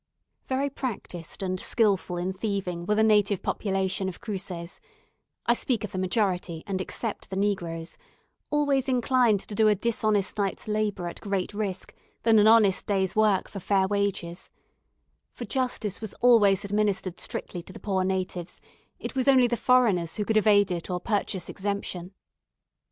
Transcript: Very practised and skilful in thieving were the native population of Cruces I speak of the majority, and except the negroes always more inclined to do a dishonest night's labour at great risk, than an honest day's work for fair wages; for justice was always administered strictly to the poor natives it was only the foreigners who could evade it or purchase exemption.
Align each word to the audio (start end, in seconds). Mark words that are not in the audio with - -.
Very 0.47 0.71
practised 0.71 1.43
and 1.43 1.59
skilful 1.59 2.17
in 2.17 2.33
thieving 2.33 2.87
were 2.87 2.95
the 2.95 3.03
native 3.03 3.43
population 3.43 4.09
of 4.09 4.19
Cruces 4.19 4.81
I 5.45 5.53
speak 5.53 5.83
of 5.83 5.91
the 5.91 5.99
majority, 5.99 6.63
and 6.65 6.81
except 6.81 7.29
the 7.29 7.35
negroes 7.35 7.99
always 8.49 8.87
more 8.87 8.95
inclined 8.95 9.41
to 9.41 9.53
do 9.53 9.67
a 9.67 9.75
dishonest 9.75 10.39
night's 10.39 10.67
labour 10.67 11.07
at 11.07 11.21
great 11.21 11.53
risk, 11.53 11.93
than 12.23 12.39
an 12.39 12.47
honest 12.47 12.87
day's 12.87 13.15
work 13.15 13.47
for 13.47 13.59
fair 13.59 13.87
wages; 13.87 14.49
for 15.33 15.45
justice 15.45 16.01
was 16.01 16.15
always 16.15 16.65
administered 16.65 17.19
strictly 17.19 17.61
to 17.61 17.71
the 17.71 17.79
poor 17.79 18.03
natives 18.03 18.59
it 18.97 19.13
was 19.13 19.27
only 19.27 19.45
the 19.45 19.55
foreigners 19.55 20.15
who 20.15 20.25
could 20.25 20.35
evade 20.35 20.71
it 20.71 20.89
or 20.89 20.99
purchase 20.99 21.47
exemption. 21.47 22.15